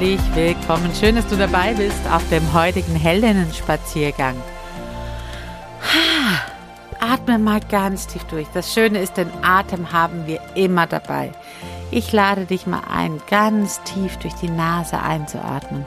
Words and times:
Herzlich 0.00 0.34
willkommen. 0.34 0.90
Schön, 0.98 1.16
dass 1.16 1.26
du 1.26 1.36
dabei 1.36 1.74
bist 1.74 2.08
auf 2.10 2.26
dem 2.30 2.54
heutigen 2.54 2.96
Heldinnen-Spaziergang. 2.96 4.34
Atme 7.00 7.38
mal 7.38 7.60
ganz 7.60 8.06
tief 8.06 8.24
durch. 8.24 8.46
Das 8.54 8.72
Schöne 8.72 9.00
ist, 9.00 9.18
den 9.18 9.28
Atem 9.42 9.92
haben 9.92 10.26
wir 10.26 10.40
immer 10.54 10.86
dabei. 10.86 11.32
Ich 11.90 12.12
lade 12.12 12.46
dich 12.46 12.66
mal 12.66 12.80
ein, 12.90 13.20
ganz 13.28 13.82
tief 13.82 14.16
durch 14.16 14.32
die 14.36 14.48
Nase 14.48 14.98
einzuatmen. 14.98 15.84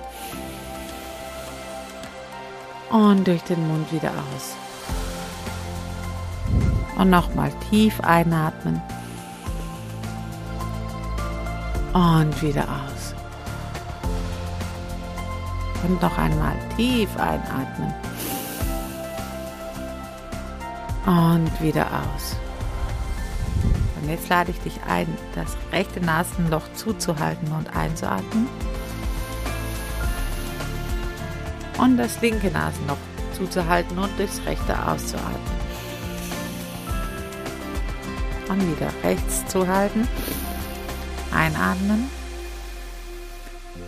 Und 2.91 3.25
durch 3.25 3.41
den 3.41 3.67
Mund 3.67 3.91
wieder 3.91 4.11
aus. 4.11 4.55
Und 6.99 7.09
nochmal 7.09 7.51
tief 7.71 7.99
einatmen. 8.01 8.79
Und 11.93 12.43
wieder 12.43 12.65
aus. 12.65 12.92
Und 15.83 16.01
noch 16.01 16.17
einmal 16.17 16.55
tief 16.75 17.09
einatmen. 17.17 17.93
Und 21.05 21.61
wieder 21.61 21.85
aus. 21.85 22.37
Und 24.01 24.09
jetzt 24.09 24.29
lade 24.29 24.51
ich 24.51 24.59
dich 24.59 24.79
ein, 24.87 25.07
das 25.35 25.57
rechte 25.71 26.01
Nasenloch 26.01 26.63
zuzuhalten 26.75 27.51
und 27.51 27.75
einzuatmen. 27.75 28.47
Und 31.77 31.97
das 31.97 32.21
linke 32.21 32.51
Nasenloch 32.51 32.97
zuzuhalten 33.37 33.97
und 33.97 34.17
durchs 34.17 34.41
rechte 34.45 34.73
auszuatmen. 34.87 35.63
Und 38.49 38.61
wieder 38.61 38.91
rechts 39.03 39.45
zu 39.47 39.67
halten. 39.67 40.07
Einatmen. 41.33 42.09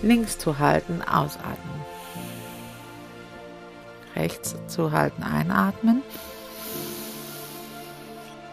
Links 0.06 0.38
zu 0.38 0.60
halten, 0.60 1.02
ausatmen 1.02 1.86
rechts 4.16 4.56
zu 4.68 4.92
halten, 4.92 5.24
einatmen. 5.24 6.02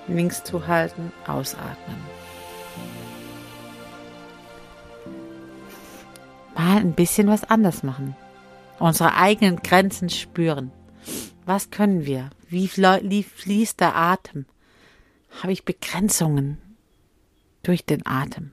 Links 0.08 0.42
zu 0.44 0.66
halten, 0.66 1.12
ausatmen. 1.26 1.96
Mal 6.54 6.78
ein 6.78 6.92
bisschen 6.92 7.28
was 7.28 7.44
anders 7.44 7.82
machen. 7.82 8.16
Unsere 8.78 9.14
eigenen 9.14 9.56
Grenzen 9.56 10.10
spüren. 10.10 10.72
Was 11.44 11.70
können 11.70 12.04
wir? 12.04 12.30
Wie 12.48 12.68
fließt 12.68 13.80
der 13.80 13.96
Atem? 13.96 14.46
Habe 15.42 15.52
ich 15.52 15.64
Begrenzungen 15.64 16.58
durch 17.62 17.86
den 17.86 18.04
Atem? 18.06 18.50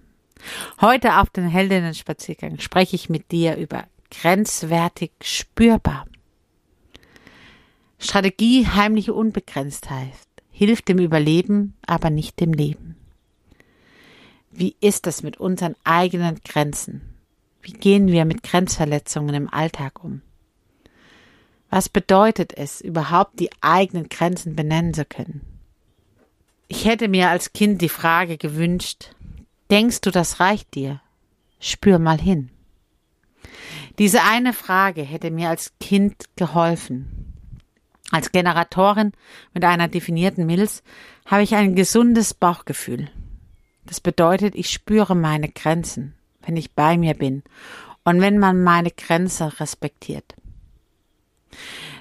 Heute 0.81 1.17
auf 1.17 1.29
den 1.29 1.47
Heldinnen-Spaziergang 1.47 2.59
spreche 2.59 2.95
ich 2.95 3.09
mit 3.09 3.31
dir 3.31 3.57
über 3.57 3.85
grenzwertig 4.11 5.11
spürbar. 5.21 6.07
Strategie 7.99 8.65
heimliche 8.65 9.13
Unbegrenztheit 9.13 10.13
hilft 10.51 10.87
dem 10.87 10.99
Überleben, 10.99 11.73
aber 11.85 12.09
nicht 12.09 12.39
dem 12.39 12.53
Leben. 12.53 12.95
Wie 14.51 14.75
ist 14.81 15.05
es 15.07 15.21
mit 15.21 15.37
unseren 15.37 15.75
eigenen 15.83 16.39
Grenzen? 16.43 17.01
Wie 17.61 17.73
gehen 17.73 18.07
wir 18.07 18.25
mit 18.25 18.43
Grenzverletzungen 18.43 19.35
im 19.35 19.53
Alltag 19.53 20.03
um? 20.03 20.21
Was 21.69 21.87
bedeutet 21.87 22.57
es, 22.57 22.81
überhaupt 22.81 23.39
die 23.39 23.49
eigenen 23.61 24.09
Grenzen 24.09 24.55
benennen 24.55 24.93
zu 24.93 25.05
können? 25.05 25.41
Ich 26.67 26.85
hätte 26.85 27.07
mir 27.07 27.29
als 27.29 27.53
Kind 27.53 27.81
die 27.81 27.89
Frage 27.89 28.37
gewünscht, 28.37 29.15
denkst 29.69 30.01
du, 30.01 30.11
das 30.11 30.39
reicht 30.39 30.75
dir? 30.75 31.01
Spür 31.59 31.99
mal 31.99 32.19
hin. 32.19 32.49
Diese 33.97 34.23
eine 34.23 34.53
Frage 34.53 35.01
hätte 35.01 35.29
mir 35.29 35.49
als 35.49 35.73
Kind 35.79 36.25
geholfen, 36.35 37.33
als 38.11 38.31
Generatorin 38.31 39.11
mit 39.53 39.63
einer 39.65 39.87
definierten 39.87 40.45
Milz 40.45 40.83
habe 41.25 41.43
ich 41.43 41.53
ein 41.55 41.75
gesundes 41.75 42.33
Bauchgefühl. 42.33 43.09
Das 43.85 43.99
bedeutet, 43.99 44.55
ich 44.55 44.69
spüre 44.69 45.15
meine 45.15 45.49
Grenzen, 45.49 46.15
wenn 46.41 46.57
ich 46.57 46.73
bei 46.73 46.97
mir 46.97 47.13
bin 47.13 47.43
und 48.03 48.21
wenn 48.21 48.39
man 48.39 48.63
meine 48.63 48.91
Grenze 48.91 49.59
respektiert. 49.59 50.35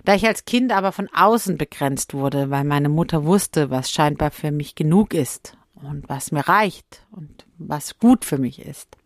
Da 0.04 0.14
ich 0.14 0.26
als 0.26 0.44
Kind 0.44 0.72
aber 0.72 0.92
von 0.92 1.08
außen 1.12 1.58
begrenzt 1.58 2.14
wurde, 2.14 2.48
weil 2.48 2.64
meine 2.64 2.88
Mutter 2.88 3.24
wusste, 3.24 3.70
was 3.70 3.90
scheinbar 3.90 4.30
für 4.30 4.50
mich 4.50 4.74
genug 4.74 5.12
ist 5.12 5.57
und 5.82 6.08
was 6.08 6.32
mir 6.32 6.48
reicht 6.48 7.06
und 7.10 7.46
was 7.58 7.98
gut 7.98 8.24
für 8.24 8.38
mich 8.38 8.60
ist, 8.60 8.96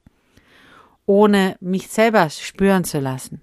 ohne 1.06 1.56
mich 1.60 1.88
selber 1.88 2.30
spüren 2.30 2.84
zu 2.84 3.00
lassen, 3.00 3.40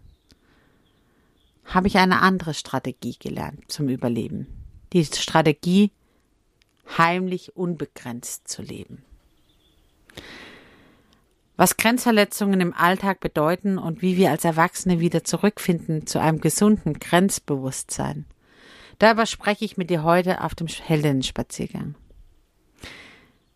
habe 1.65 1.87
ich 1.87 1.97
eine 1.97 2.21
andere 2.21 2.53
Strategie 2.53 3.15
gelernt 3.19 3.71
zum 3.71 3.89
Überleben. 3.89 4.47
Die 4.93 5.05
Strategie, 5.05 5.91
heimlich 6.97 7.55
unbegrenzt 7.55 8.47
zu 8.47 8.61
leben. 8.61 9.03
Was 11.55 11.77
Grenzverletzungen 11.77 12.61
im 12.61 12.73
Alltag 12.73 13.19
bedeuten 13.19 13.77
und 13.77 14.01
wie 14.01 14.17
wir 14.17 14.31
als 14.31 14.45
Erwachsene 14.45 14.99
wieder 14.99 15.23
zurückfinden 15.23 16.07
zu 16.07 16.19
einem 16.19 16.39
gesunden 16.39 16.93
Grenzbewusstsein. 16.93 18.25
Darüber 18.97 19.25
spreche 19.25 19.65
ich 19.65 19.77
mit 19.77 19.89
dir 19.89 20.03
heute 20.03 20.41
auf 20.41 20.55
dem 20.55 20.67
Heldinnenspaziergang. 20.67 21.95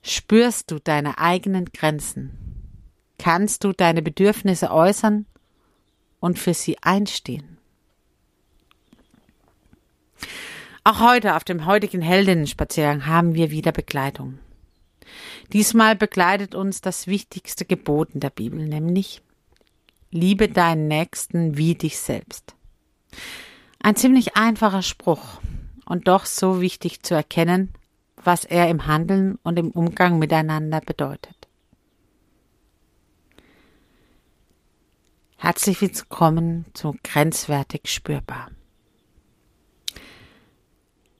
Spürst 0.03 0.69
du 0.69 0.79
deine 0.79 1.17
eigenen 1.17 1.65
Grenzen? 1.71 2.37
Kannst 3.17 3.63
du 3.63 3.71
deine 3.71 4.01
Bedürfnisse 4.01 4.69
äußern 4.69 5.25
und 6.19 6.37
für 6.37 6.53
sie 6.53 6.77
einstehen? 6.81 7.57
Auch 10.83 11.00
heute 11.00 11.38
auf 11.38 11.45
dem 11.45 11.65
heutigen 11.65 12.01
Heldinnenspaziergang 12.01 13.05
haben 13.05 13.33
wir 13.33 13.50
wieder 13.50 13.71
Begleitung. 13.71 14.39
Diesmal 15.53 15.95
begleitet 15.95 16.53
uns 16.53 16.81
das 16.81 17.07
wichtigste 17.07 17.63
Gebot 17.63 18.09
in 18.13 18.19
der 18.19 18.29
Bibel, 18.29 18.67
nämlich 18.67 19.21
Liebe 20.11 20.49
deinen 20.49 20.89
Nächsten 20.89 21.56
wie 21.57 21.75
dich 21.75 21.97
selbst. 21.97 22.56
Ein 23.81 23.95
ziemlich 23.95 24.35
einfacher 24.35 24.81
Spruch 24.81 25.39
und 25.85 26.09
doch 26.09 26.25
so 26.25 26.59
wichtig 26.59 27.03
zu 27.03 27.15
erkennen, 27.15 27.73
was 28.23 28.45
er 28.45 28.69
im 28.69 28.87
Handeln 28.87 29.37
und 29.43 29.57
im 29.59 29.71
Umgang 29.71 30.19
miteinander 30.19 30.81
bedeutet. 30.81 31.35
Herzlich 35.37 35.81
willkommen 35.81 36.65
zu 36.73 36.95
Grenzwertig 37.03 37.91
spürbar. 37.91 38.49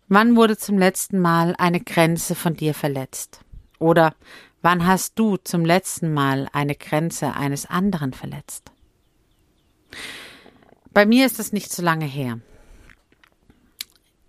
Wann 0.08 0.36
wurde 0.36 0.58
zum 0.58 0.78
letzten 0.78 1.20
Mal 1.20 1.56
eine 1.58 1.82
Grenze 1.82 2.36
von 2.36 2.56
dir 2.56 2.74
verletzt? 2.74 3.42
Oder 3.80 4.16
wann 4.62 4.86
hast 4.86 5.20
du 5.20 5.38
zum 5.38 5.66
letzten 5.66 6.14
Mal 6.14 6.48
eine 6.54 6.76
Grenze 6.76 7.34
eines 7.34 7.66
anderen 7.66 8.14
verletzt? 8.14 8.72
Bei 10.94 11.06
mir 11.06 11.26
ist 11.26 11.40
es 11.40 11.52
nicht 11.52 11.72
so 11.72 11.82
lange 11.82 12.06
her. 12.06 12.40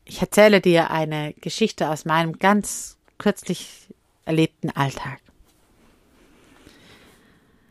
Ich 0.04 0.20
erzähle 0.20 0.60
dir 0.60 0.90
eine 0.90 1.32
Geschichte 1.34 1.88
aus 1.88 2.04
meinem 2.04 2.38
ganz 2.38 2.98
kürzlich 3.18 3.88
erlebten 4.24 4.70
Alltag. 4.70 5.20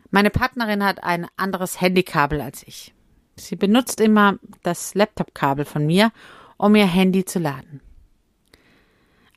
Meine 0.10 0.30
Partnerin 0.30 0.84
hat 0.84 1.04
ein 1.04 1.28
anderes 1.38 1.80
Handykabel 1.82 2.42
als 2.42 2.64
ich. 2.64 2.94
Sie 3.36 3.56
benutzt 3.56 4.00
immer 4.00 4.38
das 4.62 4.94
Laptop-Kabel 4.94 5.66
von 5.66 5.86
mir, 5.86 6.12
um 6.58 6.76
ihr 6.76 6.86
Handy 6.86 7.26
zu 7.26 7.40
laden. 7.40 7.82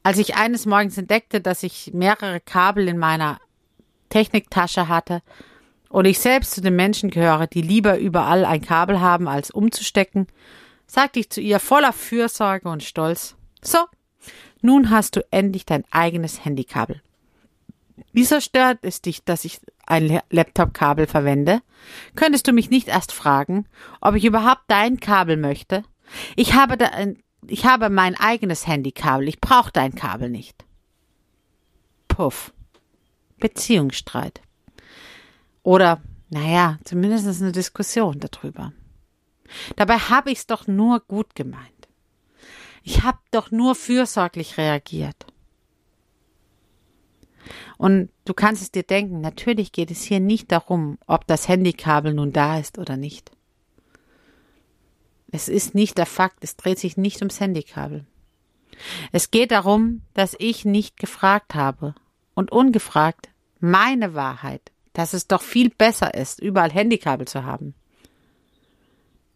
Als 0.03 0.19
ich 0.19 0.37
eines 0.37 0.67
Morgens 0.67 0.99
entdeckte, 0.99 1.41
dass 1.41 1.63
ich 1.63 1.93
mehrere 1.93 2.41
Kabel 2.41 2.89
in 2.89 2.99
meiner 2.99 3.41
Techniktasche 4.09 4.89
hatte 4.89 5.23
und 5.89 6.05
ich 6.05 6.19
selbst 6.19 6.53
zu 6.53 6.61
den 6.61 6.77
Menschen 6.77 7.11
gehöre, 7.11 7.47
die 7.47 7.63
lieber 7.63 7.99
überall 7.99 8.45
ein 8.45 8.61
Kabel 8.61 9.01
haben, 9.01 9.29
als 9.29 9.51
umzustecken, 9.51 10.27
sagte 10.87 11.21
ich 11.21 11.31
zu 11.31 11.41
ihr 11.41 11.61
voller 11.61 11.93
Fürsorge 11.93 12.69
und 12.69 12.83
Stolz, 12.83 13.37
so, 13.63 13.79
nun 14.63 14.91
hast 14.91 15.17
du 15.17 15.25
endlich 15.31 15.67
dein 15.67 15.85
eigenes 15.91 16.45
Handykabel. 16.45 17.03
Wieso 18.13 18.41
stört 18.41 18.79
es 18.83 19.03
dich, 19.03 19.25
dass 19.25 19.45
ich 19.45 19.61
ein 19.87 20.21
Laptop-Kabel 20.31 21.07
verwende? 21.07 21.63
Könntest 22.15 22.47
du 22.47 22.53
mich 22.53 22.71
nicht 22.71 22.89
erst 22.89 23.13
fragen, 23.13 23.67
ob 24.01 24.15
ich 24.15 24.25
überhaupt 24.25 24.65
dein 24.69 25.01
Kabel 25.01 25.37
möchte? 25.37 25.83
Ich 26.35 26.55
habe 26.55 26.77
da 26.77 26.91
ich 27.49 27.65
habe 27.65 27.91
mein 27.91 28.17
eigenes 28.17 28.67
Handykabel. 28.67 29.29
Ich 29.29 29.41
brauche 29.41 29.71
dein 29.73 29.95
Kabel 29.95 30.31
nicht. 30.31 30.65
Puff. 32.09 32.53
Beziehungsstreit. 33.39 34.41
Oder, 35.63 36.01
naja, 36.31 36.79
zumindest 36.85 37.41
eine 37.41 37.53
Diskussion 37.53 38.19
darüber. 38.19 38.73
Dabei 39.77 39.99
habe 39.99 40.31
ich's 40.31 40.47
doch 40.47 40.67
nur 40.67 41.01
gut 41.01 41.35
gemeint. 41.35 41.89
Ich 42.83 43.03
habe 43.03 43.19
doch 43.31 43.51
nur 43.51 43.75
fürsorglich 43.75 44.59
reagiert. 44.59 45.27
Und 47.79 48.11
du 48.25 48.35
kannst 48.35 48.63
es 48.63 48.71
dir 48.71 48.83
denken, 48.83 49.21
natürlich 49.21 49.73
geht 49.73 49.91
es 49.91 50.03
hier 50.03 50.21
nicht 50.21 50.51
darum, 50.53 50.99
ob 51.07 51.27
das 51.27 51.49
Handykabel 51.49 52.15
nun 52.15 52.33
da 52.33 52.59
ist 52.59 52.79
oder 52.79 52.97
nicht. 52.97 53.31
Es 55.31 55.49
ist 55.49 55.75
nicht 55.75 55.99
der 55.99 56.07
Fakt, 56.07 56.45
es 56.45 56.57
dreht 56.57 56.79
sich 56.79 56.97
nicht 56.97 57.21
ums 57.21 57.41
Handykabel. 57.41 58.07
Es 59.13 59.31
geht 59.31 59.51
darum, 59.51 60.03
dass 60.15 60.37
ich 60.39 60.65
nicht 60.65 60.97
gefragt 60.97 61.55
habe 61.55 61.95
und 62.35 62.53
ungefragt 62.53 63.29
meine 63.59 64.15
Wahrheit, 64.15 64.73
dass 64.93 65.13
es 65.13 65.27
doch 65.27 65.43
viel 65.43 65.71
besser 65.71 66.15
ist, 66.15 66.41
überall 66.41 66.71
Handykabel 66.71 67.27
zu 67.27 67.45
haben, 67.45 67.75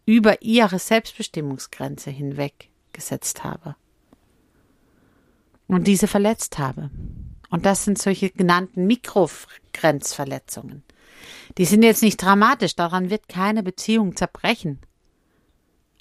über 0.05 0.41
ihre 0.41 0.79
Selbstbestimmungsgrenze 0.79 2.09
hinweg 2.09 2.69
gesetzt 2.93 3.43
habe 3.43 3.75
und 5.67 5.87
diese 5.87 6.07
verletzt 6.07 6.57
habe. 6.59 6.89
Und 7.49 7.65
das 7.65 7.85
sind 7.85 7.97
solche 7.97 8.29
genannten 8.29 8.87
Mikrogrenzverletzungen. 8.87 10.83
Die 11.57 11.65
sind 11.65 11.83
jetzt 11.83 12.01
nicht 12.01 12.21
dramatisch, 12.21 12.75
daran 12.75 13.09
wird 13.09 13.27
keine 13.27 13.63
Beziehung 13.63 14.15
zerbrechen, 14.15 14.79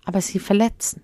aber 0.05 0.20
sie 0.20 0.38
verletzen. 0.38 1.02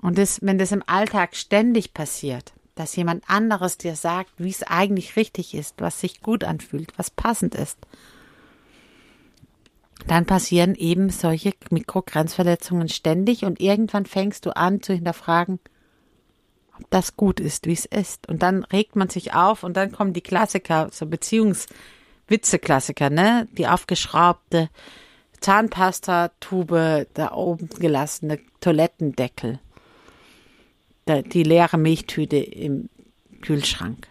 Und 0.00 0.18
das, 0.18 0.40
wenn 0.42 0.58
das 0.58 0.72
im 0.72 0.82
Alltag 0.86 1.36
ständig 1.36 1.94
passiert, 1.94 2.52
dass 2.74 2.96
jemand 2.96 3.28
anderes 3.28 3.78
dir 3.78 3.96
sagt, 3.96 4.32
wie 4.38 4.50
es 4.50 4.62
eigentlich 4.62 5.16
richtig 5.16 5.54
ist, 5.54 5.80
was 5.80 6.00
sich 6.00 6.20
gut 6.20 6.44
anfühlt, 6.44 6.92
was 6.98 7.10
passend 7.10 7.54
ist, 7.54 7.78
dann 10.06 10.26
passieren 10.26 10.74
eben 10.74 11.10
solche 11.10 11.52
Mikrogrenzverletzungen 11.70 12.88
ständig 12.88 13.44
und 13.44 13.60
irgendwann 13.60 14.06
fängst 14.06 14.46
du 14.46 14.56
an 14.56 14.82
zu 14.82 14.92
hinterfragen, 14.92 15.58
ob 16.78 16.90
das 16.90 17.16
gut 17.16 17.40
ist, 17.40 17.66
wie 17.66 17.72
es 17.72 17.86
ist. 17.86 18.28
Und 18.28 18.42
dann 18.42 18.64
regt 18.64 18.96
man 18.96 19.08
sich 19.08 19.34
auf 19.34 19.62
und 19.62 19.76
dann 19.76 19.92
kommen 19.92 20.12
die 20.12 20.20
Klassiker, 20.20 20.88
so 20.92 21.06
Beziehungswitze-Klassiker, 21.06 23.10
ne? 23.10 23.48
Die 23.52 23.66
aufgeschraubte 23.66 24.68
Zahnpastatube, 25.40 27.06
da 27.14 27.32
oben 27.32 27.68
gelassene 27.68 28.40
Toilettendeckel, 28.60 29.60
die 31.06 31.42
leere 31.42 31.78
Milchtüte 31.78 32.36
im 32.36 32.88
Kühlschrank 33.42 34.08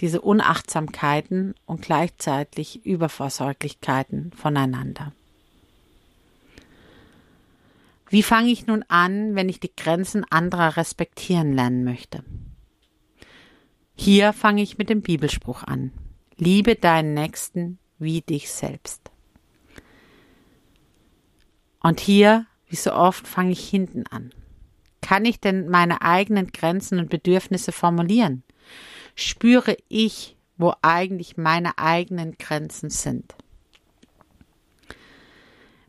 diese 0.00 0.20
Unachtsamkeiten 0.20 1.54
und 1.66 1.82
gleichzeitig 1.82 2.84
Übervorsorglichkeiten 2.84 4.32
voneinander. 4.32 5.12
Wie 8.08 8.22
fange 8.22 8.50
ich 8.50 8.66
nun 8.66 8.84
an, 8.88 9.34
wenn 9.34 9.48
ich 9.48 9.60
die 9.60 9.74
Grenzen 9.74 10.24
anderer 10.30 10.76
respektieren 10.76 11.52
lernen 11.52 11.84
möchte? 11.84 12.22
Hier 13.96 14.32
fange 14.32 14.62
ich 14.62 14.78
mit 14.78 14.88
dem 14.90 15.02
Bibelspruch 15.02 15.62
an. 15.62 15.92
Liebe 16.36 16.74
deinen 16.74 17.14
Nächsten 17.14 17.78
wie 17.98 18.20
dich 18.20 18.50
selbst. 18.50 19.10
Und 21.80 22.00
hier, 22.00 22.46
wie 22.68 22.76
so 22.76 22.92
oft, 22.92 23.26
fange 23.26 23.52
ich 23.52 23.68
hinten 23.68 24.06
an. 24.06 24.32
Kann 25.00 25.24
ich 25.24 25.38
denn 25.38 25.68
meine 25.68 26.02
eigenen 26.02 26.48
Grenzen 26.48 26.98
und 26.98 27.10
Bedürfnisse 27.10 27.72
formulieren? 27.72 28.42
Spüre 29.14 29.76
ich, 29.88 30.36
wo 30.56 30.74
eigentlich 30.82 31.36
meine 31.36 31.78
eigenen 31.78 32.36
Grenzen 32.38 32.90
sind. 32.90 33.34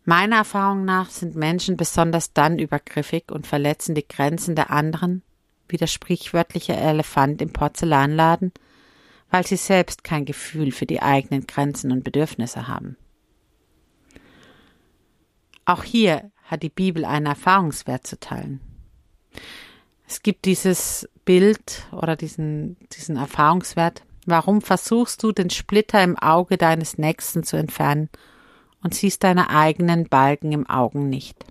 Meiner 0.04 0.38
Erfahrung 0.38 0.86
nach 0.86 1.10
sind 1.10 1.36
Menschen 1.36 1.78
besonders 1.78 2.34
dann 2.34 2.60
übergriffig 2.60 3.32
und 3.32 3.48
verletzen 3.48 3.96
die 3.96 4.08
Grenzen 4.08 4.56
der 4.56 4.70
anderen, 4.70 5.24
wie 5.68 5.78
der 5.78 5.88
sprichwörtliche 5.88 6.74
Elefant 6.74 7.42
im 7.42 7.52
Porzellanladen, 7.52 8.54
weil 9.32 9.48
sie 9.48 9.56
selbst 9.56 10.04
kein 10.04 10.26
Gefühl 10.26 10.72
für 10.72 10.86
die 10.86 11.02
eigenen 11.02 11.48
Grenzen 11.48 11.92
und 11.92 12.04
Bedürfnisse 12.04 12.68
haben. 12.68 12.98
Auch 15.66 15.84
hier 15.84 16.32
hat 16.44 16.62
die 16.62 16.70
Bibel 16.70 17.04
einen 17.04 17.26
Erfahrungswert 17.26 18.06
zu 18.06 18.20
teilen. 18.20 18.60
Es 20.08 20.22
gibt 20.22 20.46
dieses 20.46 21.10
Bild 21.26 21.88
oder 21.92 22.16
diesen, 22.16 22.78
diesen 22.94 23.18
Erfahrungswert. 23.18 24.04
Warum 24.26 24.62
versuchst 24.62 25.22
du, 25.22 25.32
den 25.32 25.50
Splitter 25.50 26.04
im 26.04 26.18
Auge 26.18 26.58
deines 26.58 26.98
Nächsten 26.98 27.44
zu 27.44 27.58
entfernen 27.58 28.10
und 28.82 28.96
siehst 28.96 29.24
deine 29.24 29.50
eigenen 29.50 30.08
Balken 30.08 30.52
im 30.52 30.68
Augen 30.70 31.10
nicht? 31.10 31.46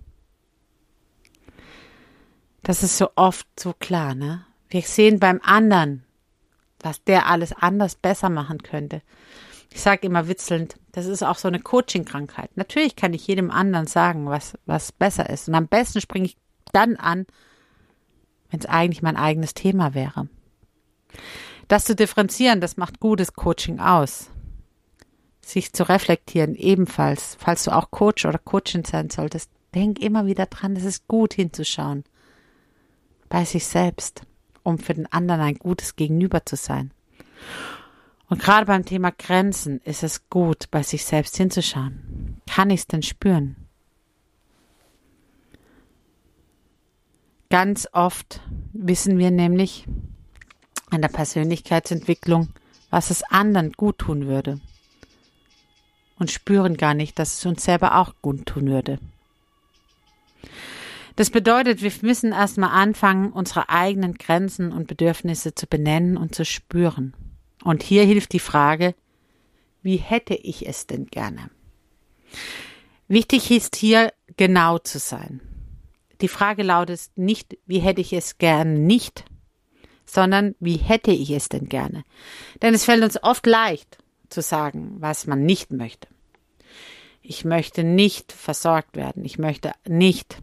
Das 2.63 2.81
ist 2.81 2.97
so 2.97 3.09
oft 3.15 3.47
so 3.59 3.73
klar, 3.73 4.15
ne? 4.15 4.45
Wir 4.69 4.81
sehen 4.81 5.19
beim 5.19 5.39
anderen, 5.43 6.03
was 6.79 7.03
der 7.03 7.27
alles 7.27 7.53
anders 7.53 7.95
besser 7.95 8.29
machen 8.29 8.63
könnte. 8.63 9.01
Ich 9.71 9.81
sage 9.81 10.07
immer 10.07 10.27
witzelnd, 10.27 10.77
das 10.91 11.05
ist 11.05 11.23
auch 11.23 11.37
so 11.37 11.47
eine 11.47 11.59
Coaching-Krankheit. 11.59 12.55
Natürlich 12.55 12.95
kann 12.95 13.13
ich 13.13 13.27
jedem 13.27 13.51
anderen 13.51 13.87
sagen, 13.87 14.27
was, 14.27 14.57
was 14.65 14.91
besser 14.91 15.29
ist. 15.29 15.47
Und 15.47 15.55
am 15.55 15.67
besten 15.67 16.01
springe 16.01 16.25
ich 16.25 16.37
dann 16.71 16.95
an, 16.95 17.25
wenn 18.49 18.59
es 18.59 18.65
eigentlich 18.65 19.01
mein 19.01 19.17
eigenes 19.17 19.53
Thema 19.53 19.93
wäre. 19.93 20.27
Das 21.67 21.85
zu 21.85 21.95
differenzieren, 21.95 22.61
das 22.61 22.77
macht 22.77 22.99
gutes 22.99 23.33
Coaching 23.33 23.79
aus. 23.79 24.29
Sich 25.41 25.73
zu 25.73 25.87
reflektieren 25.87 26.55
ebenfalls, 26.55 27.37
falls 27.39 27.63
du 27.63 27.71
auch 27.71 27.91
Coach 27.91 28.25
oder 28.25 28.39
Coachin 28.39 28.83
sein 28.83 29.09
solltest, 29.09 29.49
denk 29.73 29.99
immer 29.99 30.25
wieder 30.25 30.45
dran, 30.45 30.75
es 30.75 30.83
ist 30.83 31.07
gut 31.07 31.33
hinzuschauen. 31.33 32.03
Bei 33.29 33.45
sich 33.45 33.65
selbst, 33.65 34.21
um 34.63 34.79
für 34.79 34.93
den 34.93 35.11
anderen 35.11 35.41
ein 35.41 35.55
gutes 35.55 35.95
Gegenüber 35.95 36.45
zu 36.45 36.55
sein. 36.55 36.91
Und 38.27 38.41
gerade 38.41 38.65
beim 38.65 38.85
Thema 38.85 39.11
Grenzen 39.11 39.81
ist 39.81 40.03
es 40.03 40.29
gut, 40.29 40.71
bei 40.71 40.81
sich 40.81 41.05
selbst 41.05 41.37
hinzuschauen. 41.37 42.41
Kann 42.49 42.69
ich 42.69 42.81
es 42.81 42.87
denn 42.87 43.03
spüren? 43.03 43.64
Ganz 47.55 47.87
oft 47.93 48.41
wissen 48.73 49.17
wir 49.17 49.31
nämlich 49.31 49.87
an 50.89 51.01
der 51.01 51.07
Persönlichkeitsentwicklung, 51.07 52.49
was 52.89 53.11
es 53.11 53.23
anderen 53.23 53.71
gut 53.71 53.99
tun 53.99 54.27
würde 54.27 54.59
und 56.19 56.31
spüren 56.31 56.75
gar 56.75 56.93
nicht, 56.93 57.17
dass 57.17 57.37
es 57.37 57.45
uns 57.45 57.63
selber 57.63 57.95
auch 57.95 58.13
gut 58.21 58.45
tun 58.45 58.67
würde. 58.67 58.99
Das 61.15 61.29
bedeutet, 61.29 61.81
wir 61.81 61.93
müssen 62.01 62.33
erstmal 62.33 62.71
anfangen, 62.71 63.31
unsere 63.31 63.69
eigenen 63.69 64.15
Grenzen 64.15 64.73
und 64.73 64.87
Bedürfnisse 64.87 65.55
zu 65.55 65.65
benennen 65.65 66.17
und 66.17 66.35
zu 66.35 66.43
spüren. 66.43 67.13
Und 67.63 67.83
hier 67.83 68.03
hilft 68.03 68.33
die 68.33 68.39
Frage, 68.39 68.95
wie 69.81 69.95
hätte 69.95 70.35
ich 70.35 70.67
es 70.67 70.87
denn 70.87 71.05
gerne? 71.05 71.49
Wichtig 73.07 73.49
ist 73.49 73.77
hier 73.77 74.11
genau 74.35 74.77
zu 74.77 74.99
sein 74.99 75.39
die 76.21 76.27
Frage 76.27 76.63
lautet 76.63 77.09
nicht, 77.15 77.57
wie 77.65 77.79
hätte 77.79 78.01
ich 78.01 78.13
es 78.13 78.37
gern 78.37 78.85
nicht, 78.85 79.25
sondern 80.05 80.55
wie 80.59 80.77
hätte 80.77 81.11
ich 81.11 81.31
es 81.31 81.49
denn 81.49 81.67
gerne? 81.67 82.03
Denn 82.61 82.73
es 82.73 82.85
fällt 82.85 83.03
uns 83.03 83.21
oft 83.21 83.45
leicht 83.45 83.97
zu 84.29 84.41
sagen, 84.41 84.95
was 84.99 85.27
man 85.27 85.43
nicht 85.43 85.71
möchte. 85.71 86.07
Ich 87.21 87.43
möchte 87.43 87.83
nicht 87.83 88.31
versorgt 88.31 88.95
werden. 88.95 89.25
Ich 89.25 89.39
möchte 89.39 89.71
nicht 89.87 90.41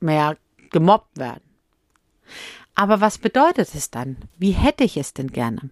mehr 0.00 0.36
gemobbt 0.70 1.16
werden. 1.16 1.44
Aber 2.74 3.00
was 3.00 3.18
bedeutet 3.18 3.72
es 3.74 3.90
dann? 3.90 4.16
Wie 4.36 4.50
hätte 4.50 4.82
ich 4.82 4.96
es 4.96 5.14
denn 5.14 5.28
gerne? 5.28 5.70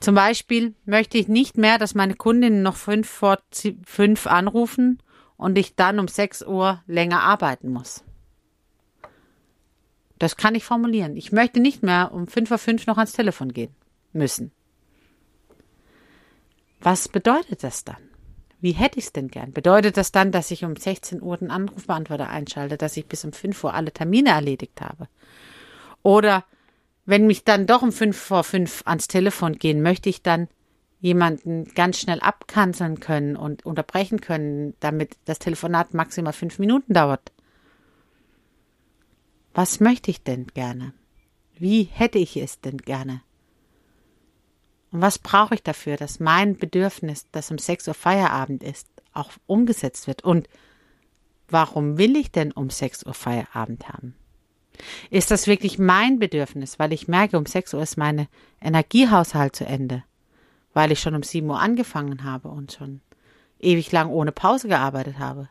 Zum 0.00 0.14
Beispiel 0.14 0.74
möchte 0.84 1.18
ich 1.18 1.28
nicht 1.28 1.56
mehr, 1.56 1.78
dass 1.78 1.94
meine 1.94 2.14
Kundinnen 2.14 2.62
noch 2.62 2.76
fünf 2.76 3.08
vor 3.08 3.38
fünf 3.84 4.26
anrufen 4.26 5.00
und 5.38 5.56
ich 5.56 5.74
dann 5.74 5.98
um 5.98 6.08
sechs 6.08 6.42
Uhr 6.42 6.82
länger 6.86 7.22
arbeiten 7.22 7.72
muss. 7.72 8.04
Das 10.18 10.36
kann 10.36 10.56
ich 10.56 10.64
formulieren. 10.64 11.16
Ich 11.16 11.32
möchte 11.32 11.60
nicht 11.60 11.82
mehr 11.82 12.12
um 12.12 12.26
fünf 12.26 12.48
vor 12.48 12.58
fünf 12.58 12.86
noch 12.86 12.98
ans 12.98 13.12
Telefon 13.12 13.52
gehen 13.52 13.74
müssen. 14.12 14.50
Was 16.80 17.08
bedeutet 17.08 17.62
das 17.62 17.84
dann? 17.84 17.96
Wie 18.60 18.72
hätte 18.72 18.98
ich 18.98 19.06
es 19.06 19.12
denn 19.12 19.28
gern? 19.28 19.52
Bedeutet 19.52 19.96
das 19.96 20.10
dann, 20.10 20.32
dass 20.32 20.50
ich 20.50 20.64
um 20.64 20.74
16 20.74 21.22
Uhr 21.22 21.36
den 21.36 21.52
Anrufbeantworter 21.52 22.28
einschalte, 22.28 22.76
dass 22.76 22.96
ich 22.96 23.06
bis 23.06 23.24
um 23.24 23.32
5 23.32 23.62
Uhr 23.62 23.74
alle 23.74 23.92
Termine 23.92 24.30
erledigt 24.30 24.80
habe? 24.80 25.08
Oder 26.02 26.44
wenn 27.06 27.28
mich 27.28 27.44
dann 27.44 27.66
doch 27.66 27.82
um 27.82 27.92
5 27.92 28.16
vor 28.16 28.42
5 28.42 28.82
ans 28.86 29.06
Telefon 29.06 29.54
gehen, 29.54 29.82
möchte 29.82 30.08
ich 30.08 30.22
dann 30.22 30.48
jemanden 31.00 31.64
ganz 31.74 31.98
schnell 31.98 32.20
abkanzeln 32.20 33.00
können 33.00 33.36
und 33.36 33.64
unterbrechen 33.64 34.20
können, 34.20 34.74
damit 34.80 35.16
das 35.24 35.38
Telefonat 35.38 35.94
maximal 35.94 36.32
5 36.32 36.58
Minuten 36.58 36.92
dauert? 36.92 37.32
Was 39.54 39.80
möchte 39.80 40.10
ich 40.10 40.22
denn 40.22 40.46
gerne? 40.48 40.92
Wie 41.54 41.84
hätte 41.84 42.18
ich 42.18 42.36
es 42.36 42.60
denn 42.60 42.78
gerne? 42.78 43.22
Und 44.90 45.00
was 45.00 45.18
brauche 45.18 45.54
ich 45.54 45.62
dafür, 45.62 45.96
dass 45.96 46.20
mein 46.20 46.56
Bedürfnis, 46.56 47.26
das 47.32 47.50
um 47.50 47.58
6 47.58 47.88
Uhr 47.88 47.94
Feierabend 47.94 48.62
ist, 48.62 48.88
auch 49.12 49.30
umgesetzt 49.46 50.06
wird? 50.06 50.24
Und 50.24 50.48
warum 51.48 51.98
will 51.98 52.16
ich 52.16 52.30
denn 52.30 52.52
um 52.52 52.70
6 52.70 53.04
Uhr 53.04 53.14
Feierabend 53.14 53.88
haben? 53.88 54.14
Ist 55.10 55.30
das 55.30 55.46
wirklich 55.46 55.78
mein 55.78 56.18
Bedürfnis, 56.18 56.78
weil 56.78 56.92
ich 56.92 57.08
merke, 57.08 57.36
um 57.36 57.46
6 57.46 57.74
Uhr 57.74 57.82
ist 57.82 57.96
meine 57.96 58.28
Energiehaushalt 58.60 59.56
zu 59.56 59.66
Ende, 59.66 60.04
weil 60.78 60.92
ich 60.92 61.00
schon 61.00 61.16
um 61.16 61.24
7 61.24 61.50
Uhr 61.50 61.58
angefangen 61.58 62.22
habe 62.22 62.50
und 62.50 62.70
schon 62.70 63.00
ewig 63.58 63.90
lang 63.90 64.10
ohne 64.10 64.30
Pause 64.30 64.68
gearbeitet 64.68 65.18
habe? 65.18 65.48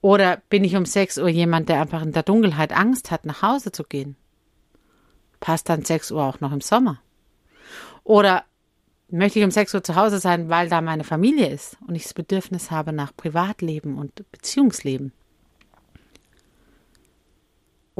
Oder 0.00 0.42
bin 0.48 0.64
ich 0.64 0.74
um 0.74 0.84
6 0.84 1.18
Uhr 1.18 1.28
jemand, 1.28 1.68
der 1.68 1.80
einfach 1.80 2.02
in 2.02 2.10
der 2.10 2.24
Dunkelheit 2.24 2.76
Angst 2.76 3.12
hat, 3.12 3.24
nach 3.24 3.42
Hause 3.42 3.70
zu 3.70 3.84
gehen? 3.84 4.16
Passt 5.38 5.68
dann 5.68 5.84
6 5.84 6.10
Uhr 6.10 6.24
auch 6.24 6.40
noch 6.40 6.50
im 6.50 6.60
Sommer? 6.60 7.00
Oder 8.02 8.42
möchte 9.10 9.38
ich 9.38 9.44
um 9.44 9.52
6 9.52 9.74
Uhr 9.74 9.84
zu 9.84 9.94
Hause 9.94 10.18
sein, 10.18 10.48
weil 10.48 10.68
da 10.68 10.80
meine 10.80 11.04
Familie 11.04 11.48
ist 11.48 11.76
und 11.86 11.94
ich 11.94 12.02
das 12.02 12.14
Bedürfnis 12.14 12.72
habe 12.72 12.92
nach 12.92 13.14
Privatleben 13.16 13.96
und 13.96 14.28
Beziehungsleben? 14.32 15.12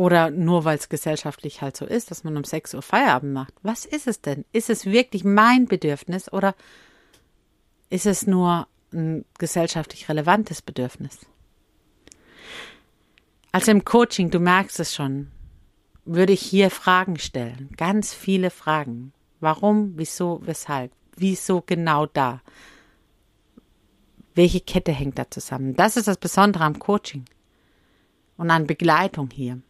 Oder 0.01 0.31
nur 0.31 0.65
weil 0.65 0.79
es 0.79 0.89
gesellschaftlich 0.89 1.61
halt 1.61 1.77
so 1.77 1.85
ist, 1.85 2.11
dass 2.11 2.25
man 2.25 2.35
um 2.39 2.45
6 2.45 2.73
Uhr 2.73 2.81
Feierabend 2.81 3.35
macht. 3.35 3.53
Was 3.63 3.85
ist 3.85 4.07
es 4.07 4.23
denn? 4.23 4.47
Ist 4.51 4.71
es 4.71 4.87
wirklich 4.87 5.25
mein 5.25 5.67
Bedürfnis 5.67 6.33
oder 6.33 6.55
ist 7.91 8.07
es 8.07 8.27
nur 8.27 8.67
ein 8.95 9.27
gesellschaftlich 9.37 10.09
relevantes 10.09 10.63
Bedürfnis? 10.63 11.19
Also 13.53 13.73
im 13.73 13.85
Coaching, 13.85 14.31
du 14.31 14.41
merkst 14.41 14.81
es 14.81 14.95
schon, 14.95 15.33
würde 16.07 16.33
ich 16.33 16.41
hier 16.41 16.71
Fragen 16.71 17.19
stellen, 17.19 17.69
ganz 17.77 18.15
viele 18.15 18.49
Fragen. 18.49 19.13
Warum, 19.39 19.99
wieso, 19.99 20.41
weshalb? 20.45 20.93
Wieso 21.15 21.61
genau 21.61 22.07
da? 22.07 22.41
Welche 24.35 24.63
Kette 24.63 24.93
hängt 24.93 25.19
da 25.19 25.31
zusammen? 25.31 25.77
Das 25.77 25.99
ist 25.99 26.09
das 26.09 26.17
Besondere 26.17 26.65
am 26.65 26.79
Coaching 26.79 27.27
und 28.39 28.51
an 28.51 28.67
Begleitung 28.67 29.29
hier. 29.31 29.61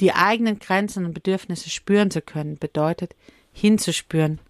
Die 0.00 0.12
eigenen 0.12 0.58
Grenzen 0.58 1.04
und 1.04 1.14
Bedürfnisse 1.14 1.70
spüren 1.70 2.10
zu 2.10 2.20
können, 2.20 2.58
bedeutet 2.58 3.14
hinzuspüren, 3.52 4.40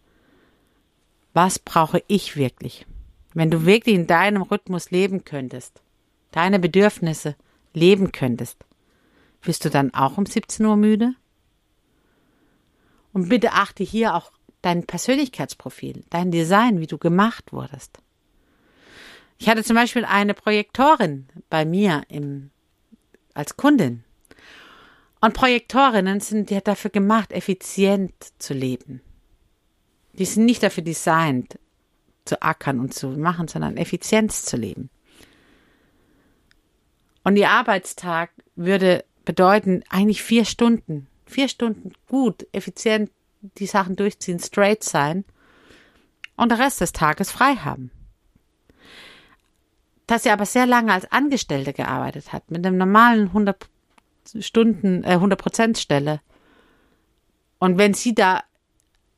was 1.34 1.58
brauche 1.58 2.02
ich 2.06 2.36
wirklich? 2.36 2.86
Wenn 3.34 3.50
du 3.50 3.66
wirklich 3.66 3.94
in 3.94 4.06
deinem 4.06 4.42
Rhythmus 4.42 4.90
leben 4.90 5.24
könntest, 5.24 5.82
deine 6.30 6.58
Bedürfnisse 6.58 7.36
leben 7.74 8.12
könntest, 8.12 8.64
bist 9.42 9.64
du 9.64 9.70
dann 9.70 9.92
auch 9.92 10.16
um 10.16 10.26
17 10.26 10.64
Uhr 10.64 10.76
müde? 10.76 11.14
Und 13.12 13.28
bitte 13.28 13.52
achte 13.52 13.84
hier 13.84 14.14
auch 14.14 14.32
dein 14.62 14.86
Persönlichkeitsprofil, 14.86 16.04
dein 16.10 16.30
Design, 16.30 16.80
wie 16.80 16.86
du 16.86 16.98
gemacht 16.98 17.52
wurdest. 17.52 17.98
Ich 19.38 19.48
hatte 19.48 19.64
zum 19.64 19.76
Beispiel 19.76 20.04
eine 20.04 20.34
Projektorin 20.34 21.26
bei 21.50 21.64
mir 21.64 22.02
im, 22.08 22.50
als 23.34 23.56
Kundin. 23.56 24.04
Und 25.24 25.32
Projektorinnen 25.32 26.20
sind 26.20 26.50
ja 26.50 26.60
dafür 26.60 26.90
gemacht, 26.90 27.32
effizient 27.32 28.12
zu 28.38 28.52
leben. 28.52 29.00
Die 30.12 30.26
sind 30.26 30.44
nicht 30.44 30.62
dafür 30.62 30.84
designt, 30.84 31.58
zu 32.26 32.42
ackern 32.42 32.78
und 32.78 32.92
zu 32.92 33.08
machen, 33.08 33.48
sondern 33.48 33.78
Effizienz 33.78 34.44
zu 34.44 34.58
leben. 34.58 34.90
Und 37.22 37.36
ihr 37.36 37.48
Arbeitstag 37.48 38.32
würde 38.54 39.04
bedeuten 39.24 39.82
eigentlich 39.88 40.22
vier 40.22 40.44
Stunden 40.44 41.06
vier 41.26 41.48
Stunden 41.48 41.92
gut, 42.06 42.46
effizient 42.52 43.10
die 43.40 43.66
Sachen 43.66 43.96
durchziehen, 43.96 44.38
straight 44.38 44.84
sein 44.84 45.24
und 46.36 46.50
den 46.50 46.60
Rest 46.60 46.82
des 46.82 46.92
Tages 46.92 47.30
frei 47.30 47.56
haben. 47.56 47.90
Dass 50.06 50.24
sie 50.24 50.30
aber 50.30 50.44
sehr 50.44 50.66
lange 50.66 50.92
als 50.92 51.10
Angestellte 51.10 51.72
gearbeitet 51.72 52.34
hat, 52.34 52.50
mit 52.50 52.66
einem 52.66 52.76
normalen 52.76 53.28
100 53.28 53.70
Stunden, 54.40 55.04
äh, 55.04 55.14
100 55.14 55.40
Prozent 55.40 55.78
Stelle. 55.78 56.20
Und 57.58 57.78
wenn 57.78 57.94
sie 57.94 58.14
da 58.14 58.42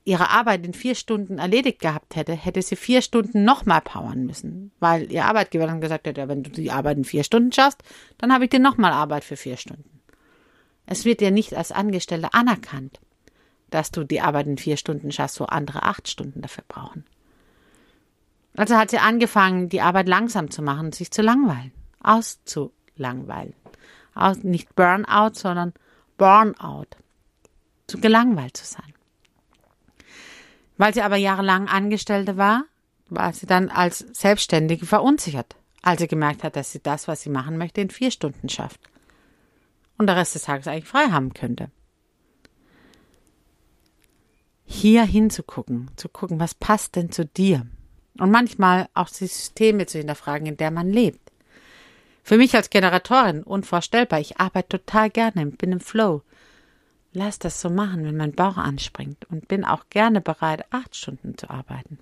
ihre 0.04 0.30
Arbeit 0.30 0.64
in 0.64 0.72
vier 0.72 0.94
Stunden 0.94 1.38
erledigt 1.38 1.80
gehabt 1.80 2.14
hätte, 2.14 2.32
hätte 2.32 2.62
sie 2.62 2.76
vier 2.76 3.02
Stunden 3.02 3.42
nochmal 3.42 3.80
powern 3.80 4.24
müssen, 4.24 4.70
weil 4.78 5.10
ihr 5.10 5.24
Arbeitgeber 5.24 5.66
dann 5.66 5.80
gesagt 5.80 6.06
hätte, 6.06 6.20
ja, 6.20 6.28
wenn 6.28 6.44
du 6.44 6.50
die 6.50 6.70
Arbeit 6.70 6.96
in 6.96 7.04
vier 7.04 7.24
Stunden 7.24 7.50
schaffst, 7.50 7.82
dann 8.18 8.32
habe 8.32 8.44
ich 8.44 8.50
dir 8.50 8.60
nochmal 8.60 8.92
Arbeit 8.92 9.24
für 9.24 9.36
vier 9.36 9.56
Stunden. 9.56 10.00
Es 10.86 11.04
wird 11.04 11.20
dir 11.20 11.32
nicht 11.32 11.54
als 11.54 11.72
Angestellte 11.72 12.32
anerkannt, 12.34 13.00
dass 13.70 13.90
du 13.90 14.04
die 14.04 14.20
Arbeit 14.20 14.46
in 14.46 14.58
vier 14.58 14.76
Stunden 14.76 15.10
schaffst, 15.10 15.40
wo 15.40 15.44
andere 15.44 15.82
acht 15.82 16.08
Stunden 16.08 16.40
dafür 16.40 16.64
brauchen. 16.68 17.04
Also 18.56 18.76
hat 18.76 18.90
sie 18.90 18.98
angefangen, 18.98 19.68
die 19.68 19.80
Arbeit 19.80 20.08
langsam 20.08 20.50
zu 20.50 20.62
machen, 20.62 20.92
sich 20.92 21.10
zu 21.10 21.20
langweilen, 21.20 21.72
auszulangweilen. 22.00 23.54
Aus, 24.16 24.42
nicht 24.42 24.74
Burnout, 24.74 25.34
sondern 25.34 25.72
Burnout. 26.16 26.86
Zu 27.86 28.00
gelangweilt 28.00 28.56
zu 28.56 28.64
sein. 28.64 28.92
Weil 30.76 30.94
sie 30.94 31.02
aber 31.02 31.16
jahrelang 31.16 31.68
Angestellte 31.68 32.36
war, 32.36 32.64
war 33.08 33.32
sie 33.32 33.46
dann 33.46 33.68
als 33.68 33.98
Selbstständige 33.98 34.86
verunsichert, 34.86 35.54
als 35.82 36.00
sie 36.00 36.08
gemerkt 36.08 36.42
hat, 36.42 36.56
dass 36.56 36.72
sie 36.72 36.82
das, 36.82 37.06
was 37.06 37.20
sie 37.22 37.30
machen 37.30 37.56
möchte, 37.58 37.80
in 37.80 37.90
vier 37.90 38.10
Stunden 38.10 38.48
schafft 38.48 38.80
und 39.98 40.06
der 40.06 40.16
Rest 40.16 40.34
des 40.34 40.42
Tages 40.42 40.66
eigentlich 40.66 40.88
frei 40.88 41.08
haben 41.10 41.32
könnte. 41.34 41.70
Hier 44.64 45.04
hinzugucken, 45.04 45.90
zu 45.96 46.08
gucken, 46.08 46.40
was 46.40 46.54
passt 46.54 46.96
denn 46.96 47.12
zu 47.12 47.24
dir? 47.24 47.66
Und 48.18 48.30
manchmal 48.30 48.88
auch 48.94 49.08
die 49.08 49.26
Systeme 49.26 49.86
zu 49.86 49.98
hinterfragen, 49.98 50.46
in 50.46 50.56
der 50.56 50.70
man 50.70 50.90
lebt. 50.90 51.25
Für 52.26 52.38
mich 52.38 52.56
als 52.56 52.70
Generatorin 52.70 53.44
unvorstellbar. 53.44 54.18
Ich 54.18 54.40
arbeite 54.40 54.80
total 54.80 55.10
gerne, 55.10 55.46
bin 55.46 55.70
im 55.70 55.78
Flow. 55.78 56.22
Lass 57.12 57.38
das 57.38 57.60
so 57.60 57.70
machen, 57.70 58.04
wenn 58.04 58.16
mein 58.16 58.32
Bauch 58.32 58.56
anspringt 58.56 59.26
und 59.30 59.46
bin 59.46 59.64
auch 59.64 59.84
gerne 59.90 60.20
bereit, 60.20 60.64
acht 60.70 60.96
Stunden 60.96 61.38
zu 61.38 61.48
arbeiten. 61.48 62.00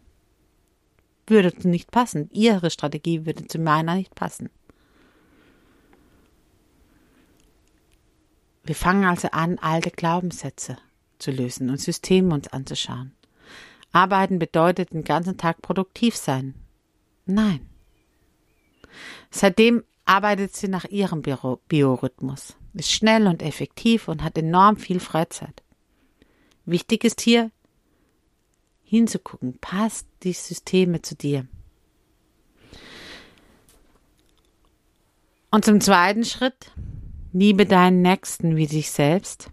Würde 1.26 1.52
nicht 1.68 1.90
passen. 1.90 2.30
Ihre 2.32 2.70
Strategie 2.70 3.26
würde 3.26 3.46
zu 3.46 3.58
meiner 3.58 3.96
nicht 3.96 4.14
passen. 4.14 4.48
Wir 8.62 8.74
fangen 8.74 9.04
also 9.04 9.28
an, 9.28 9.58
alte 9.58 9.90
Glaubenssätze 9.90 10.78
zu 11.18 11.32
lösen 11.32 11.68
und 11.68 11.82
Systeme 11.82 12.32
uns 12.32 12.48
anzuschauen. 12.48 13.12
Arbeiten 13.92 14.38
bedeutet 14.38 14.94
den 14.94 15.04
ganzen 15.04 15.36
Tag 15.36 15.60
produktiv 15.60 16.16
sein. 16.16 16.54
Nein. 17.26 17.68
Seitdem 19.30 19.84
arbeitet 20.04 20.54
sie 20.54 20.68
nach 20.68 20.84
ihrem 20.84 21.22
Biorhythmus, 21.22 22.56
ist 22.74 22.92
schnell 22.92 23.26
und 23.26 23.42
effektiv 23.42 24.08
und 24.08 24.22
hat 24.22 24.36
enorm 24.36 24.76
viel 24.76 25.00
Freizeit. 25.00 25.62
Wichtig 26.66 27.04
ist 27.04 27.20
hier 27.20 27.50
hinzugucken, 28.82 29.58
passt 29.60 30.06
die 30.22 30.32
Systeme 30.32 31.02
zu 31.02 31.14
dir. 31.14 31.46
Und 35.50 35.64
zum 35.64 35.80
zweiten 35.80 36.24
Schritt 36.24 36.72
Liebe 37.32 37.66
deinen 37.66 38.00
Nächsten 38.00 38.54
wie 38.56 38.68
dich 38.68 38.92
selbst 38.92 39.50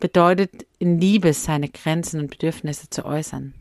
bedeutet 0.00 0.66
in 0.80 1.00
Liebe 1.00 1.32
seine 1.32 1.68
Grenzen 1.68 2.20
und 2.20 2.30
Bedürfnisse 2.30 2.90
zu 2.90 3.04
äußern. 3.04 3.54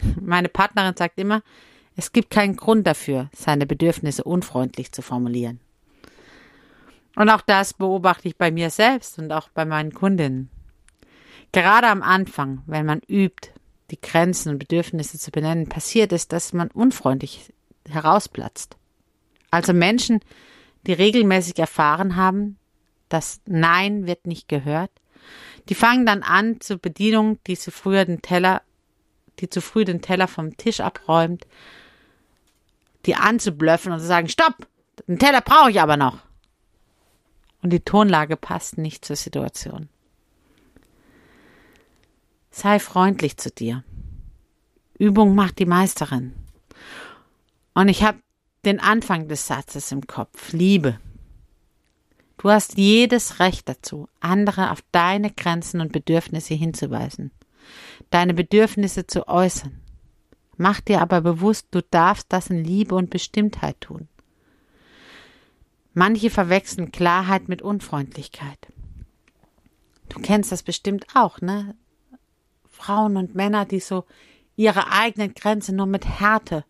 Meine 0.20 0.48
Partnerin 0.48 0.96
sagt 0.96 1.18
immer, 1.18 1.42
es 1.96 2.12
gibt 2.12 2.30
keinen 2.30 2.56
Grund 2.56 2.86
dafür, 2.86 3.28
seine 3.34 3.66
Bedürfnisse 3.66 4.24
unfreundlich 4.24 4.92
zu 4.92 5.02
formulieren. 5.02 5.60
Und 7.14 7.28
auch 7.28 7.42
das 7.42 7.74
beobachte 7.74 8.28
ich 8.28 8.36
bei 8.36 8.50
mir 8.50 8.70
selbst 8.70 9.18
und 9.18 9.32
auch 9.32 9.48
bei 9.50 9.64
meinen 9.64 9.92
Kundinnen. 9.92 10.50
Gerade 11.52 11.88
am 11.88 12.02
Anfang, 12.02 12.62
wenn 12.66 12.86
man 12.86 13.02
übt, 13.06 13.50
die 13.90 14.00
Grenzen 14.00 14.48
und 14.50 14.58
Bedürfnisse 14.58 15.18
zu 15.18 15.30
benennen, 15.30 15.68
passiert 15.68 16.12
es, 16.12 16.26
dass 16.26 16.54
man 16.54 16.70
unfreundlich 16.70 17.52
herausplatzt. 17.88 18.76
Also 19.50 19.74
Menschen, 19.74 20.20
die 20.86 20.94
regelmäßig 20.94 21.58
erfahren 21.58 22.16
haben, 22.16 22.56
das 23.10 23.42
Nein 23.44 24.06
wird 24.06 24.26
nicht 24.26 24.48
gehört, 24.48 24.90
die 25.68 25.74
fangen 25.74 26.06
dann 26.06 26.22
an 26.22 26.60
zur 26.60 26.78
Bedienung, 26.78 27.38
die 27.46 27.58
zu 27.58 27.70
früher 27.70 28.06
den 28.06 28.22
Teller, 28.22 28.62
die 29.38 29.50
zu 29.50 29.60
früh 29.60 29.84
den 29.84 30.00
Teller 30.00 30.26
vom 30.26 30.56
Tisch 30.56 30.80
abräumt, 30.80 31.46
die 33.06 33.16
anzublöffen 33.16 33.92
und 33.92 34.00
zu 34.00 34.06
sagen, 34.06 34.28
stopp, 34.28 34.66
den 35.06 35.18
Teller 35.18 35.40
brauche 35.40 35.70
ich 35.70 35.80
aber 35.80 35.96
noch. 35.96 36.18
Und 37.62 37.70
die 37.70 37.80
Tonlage 37.80 38.36
passt 38.36 38.78
nicht 38.78 39.04
zur 39.04 39.16
Situation. 39.16 39.88
Sei 42.50 42.78
freundlich 42.78 43.36
zu 43.36 43.50
dir. 43.50 43.84
Übung 44.98 45.34
macht 45.34 45.58
die 45.58 45.66
Meisterin. 45.66 46.34
Und 47.74 47.88
ich 47.88 48.02
habe 48.02 48.18
den 48.64 48.78
Anfang 48.78 49.28
des 49.28 49.46
Satzes 49.46 49.90
im 49.90 50.06
Kopf. 50.06 50.52
Liebe. 50.52 50.98
Du 52.38 52.50
hast 52.50 52.76
jedes 52.76 53.38
Recht 53.38 53.68
dazu, 53.68 54.08
andere 54.20 54.72
auf 54.72 54.82
deine 54.90 55.30
Grenzen 55.30 55.80
und 55.80 55.92
Bedürfnisse 55.92 56.54
hinzuweisen, 56.54 57.30
deine 58.10 58.34
Bedürfnisse 58.34 59.06
zu 59.06 59.28
äußern. 59.28 59.81
Mach 60.56 60.80
dir 60.80 61.00
aber 61.00 61.20
bewusst, 61.20 61.68
du 61.70 61.82
darfst 61.82 62.32
das 62.32 62.50
in 62.50 62.64
Liebe 62.64 62.94
und 62.94 63.10
Bestimmtheit 63.10 63.80
tun. 63.80 64.08
Manche 65.94 66.30
verwechseln 66.30 66.92
Klarheit 66.92 67.48
mit 67.48 67.62
Unfreundlichkeit. 67.62 68.58
Du 70.08 70.20
kennst 70.20 70.52
das 70.52 70.62
bestimmt 70.62 71.06
auch, 71.14 71.40
ne? 71.40 71.74
Frauen 72.68 73.16
und 73.16 73.34
Männer, 73.34 73.64
die 73.64 73.80
so 73.80 74.04
ihre 74.56 74.90
eigenen 74.90 75.34
Grenzen 75.34 75.76
nur 75.76 75.86
mit 75.86 76.06
Härte 76.06 76.64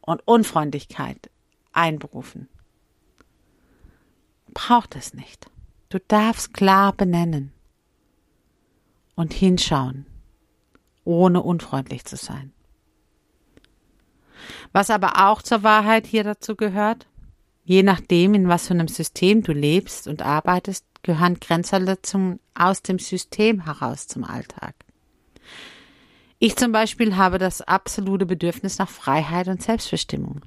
und 0.00 0.26
Unfreundlichkeit 0.26 1.30
einberufen. 1.72 2.48
Braucht 4.52 4.96
es 4.96 5.14
nicht. 5.14 5.50
Du 5.88 5.98
darfst 6.00 6.54
klar 6.54 6.92
benennen 6.92 7.52
und 9.14 9.32
hinschauen, 9.32 10.06
ohne 11.04 11.42
unfreundlich 11.42 12.04
zu 12.04 12.16
sein. 12.16 12.52
Was 14.72 14.90
aber 14.90 15.28
auch 15.28 15.42
zur 15.42 15.62
Wahrheit 15.62 16.06
hier 16.06 16.24
dazu 16.24 16.54
gehört, 16.54 17.06
je 17.64 17.82
nachdem, 17.82 18.34
in 18.34 18.48
was 18.48 18.68
für 18.68 18.74
einem 18.74 18.88
System 18.88 19.42
du 19.42 19.52
lebst 19.52 20.06
und 20.06 20.22
arbeitest, 20.22 20.84
gehören 21.02 21.40
Grenzverletzungen 21.40 22.40
aus 22.54 22.82
dem 22.82 22.98
System 22.98 23.64
heraus 23.64 24.06
zum 24.06 24.24
Alltag. 24.24 24.74
Ich 26.38 26.56
zum 26.56 26.72
Beispiel 26.72 27.16
habe 27.16 27.38
das 27.38 27.60
absolute 27.62 28.26
Bedürfnis 28.26 28.78
nach 28.78 28.88
Freiheit 28.88 29.48
und 29.48 29.62
Selbstbestimmung. 29.62 30.40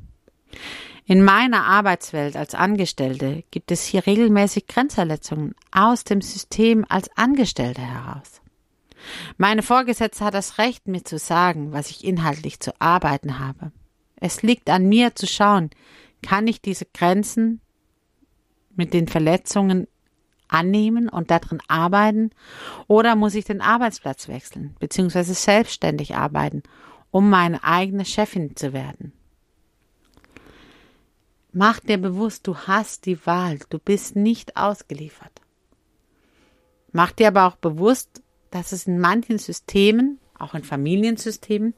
In 1.06 1.24
meiner 1.24 1.66
Arbeitswelt 1.66 2.38
als 2.38 2.56
Angestellte 2.56 3.44
gibt 3.52 3.72
es 3.72 3.86
hier 3.86 4.06
regelmäßig 4.06 4.68
Grenzverletzungen 4.68 5.54
aus 5.72 6.06
dem 6.06 6.22
System 6.22 6.86
als 6.88 7.10
Angestellte 7.18 7.82
heraus. 7.82 8.42
Meine 9.38 9.64
Vorgesetzte 9.64 10.24
hat 10.24 10.34
das 10.34 10.58
Recht, 10.60 10.88
mir 10.88 11.04
zu 11.04 11.18
sagen, 11.18 11.74
was 11.74 11.90
ich 11.90 12.06
inhaltlich 12.06 12.62
zu 12.62 12.72
arbeiten 12.80 13.38
habe. 13.38 13.74
Es 14.26 14.42
liegt 14.42 14.70
an 14.70 14.88
mir 14.88 15.16
zu 15.16 15.28
schauen, 15.28 15.70
kann 16.22 16.48
ich 16.48 16.62
diese 16.62 16.86
Grenzen 16.86 17.60
mit 18.74 18.94
den 18.94 19.10
Verletzungen 19.10 19.86
annehmen 20.48 21.10
und 21.10 21.30
darin 21.30 21.60
arbeiten 21.68 22.30
oder 22.88 23.18
muss 23.18 23.36
ich 23.36 23.44
den 23.44 23.60
Arbeitsplatz 23.60 24.30
wechseln 24.30 24.78
bzw. 24.80 25.24
selbstständig 25.24 26.16
arbeiten, 26.16 26.64
um 27.12 27.30
meine 27.30 27.66
eigene 27.66 28.06
Chefin 28.06 28.56
zu 28.56 28.72
werden. 28.72 29.12
Mach 31.52 31.82
dir 31.82 31.98
bewusst, 31.98 32.48
du 32.48 32.56
hast 32.56 33.06
die 33.06 33.26
Wahl, 33.26 33.60
du 33.70 33.78
bist 33.78 34.16
nicht 34.16 34.56
ausgeliefert. 34.56 35.42
Mach 36.94 37.12
dir 37.12 37.28
aber 37.28 37.46
auch 37.46 37.58
bewusst, 37.58 38.24
dass 38.52 38.72
es 38.72 38.88
in 38.88 39.00
manchen 39.00 39.38
Systemen, 39.38 40.22
auch 40.40 40.54
in 40.54 40.64
Familiensystemen, 40.64 41.74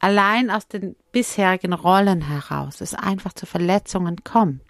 allein 0.00 0.50
aus 0.50 0.66
den 0.66 0.96
bisherigen 1.12 1.72
Rollen 1.72 2.22
heraus 2.22 2.80
es 2.80 2.94
einfach 2.94 3.32
zu 3.32 3.46
Verletzungen 3.46 4.24
kommt 4.24 4.62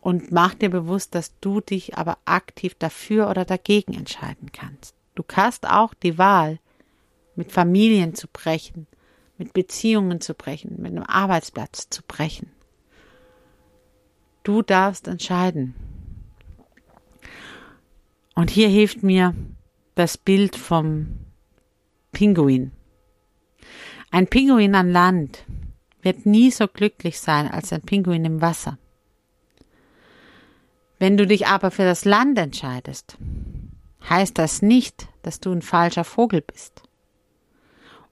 und 0.00 0.32
mach 0.32 0.54
dir 0.54 0.70
bewusst, 0.70 1.14
dass 1.14 1.38
du 1.40 1.60
dich 1.60 1.96
aber 1.98 2.18
aktiv 2.24 2.74
dafür 2.78 3.28
oder 3.28 3.44
dagegen 3.44 3.94
entscheiden 3.94 4.52
kannst. 4.52 4.94
Du 5.14 5.24
hast 5.34 5.68
auch 5.68 5.94
die 5.94 6.18
Wahl, 6.18 6.58
mit 7.36 7.52
Familien 7.52 8.14
zu 8.14 8.26
brechen, 8.28 8.86
mit 9.38 9.52
Beziehungen 9.52 10.20
zu 10.20 10.34
brechen, 10.34 10.80
mit 10.80 10.92
einem 10.92 11.04
Arbeitsplatz 11.04 11.88
zu 11.88 12.02
brechen. 12.02 12.50
Du 14.42 14.62
darfst 14.62 15.06
entscheiden. 15.06 15.74
Und 18.34 18.50
hier 18.50 18.68
hilft 18.68 19.02
mir 19.02 19.34
das 19.94 20.16
Bild 20.16 20.56
vom 20.56 21.29
Pinguin. 22.12 22.72
Ein 24.10 24.26
Pinguin 24.26 24.74
an 24.74 24.90
Land 24.90 25.44
wird 26.02 26.26
nie 26.26 26.50
so 26.50 26.66
glücklich 26.66 27.20
sein 27.20 27.48
als 27.48 27.72
ein 27.72 27.82
Pinguin 27.82 28.24
im 28.24 28.40
Wasser. 28.40 28.78
Wenn 30.98 31.16
du 31.16 31.26
dich 31.26 31.46
aber 31.46 31.70
für 31.70 31.84
das 31.84 32.04
Land 32.04 32.38
entscheidest, 32.38 33.16
heißt 34.08 34.36
das 34.38 34.62
nicht, 34.62 35.08
dass 35.22 35.40
du 35.40 35.52
ein 35.52 35.62
falscher 35.62 36.04
Vogel 36.04 36.42
bist, 36.42 36.82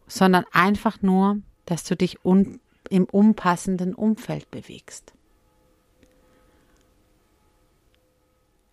sondern 0.06 0.44
einfach 0.52 1.02
nur, 1.02 1.40
dass 1.66 1.84
du 1.84 1.96
dich 1.96 2.24
un 2.24 2.60
im 2.90 3.04
unpassenden 3.04 3.94
Umfeld 3.94 4.50
bewegst. 4.50 5.12